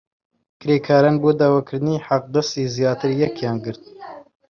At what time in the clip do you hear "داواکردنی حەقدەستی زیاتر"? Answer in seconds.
1.41-3.09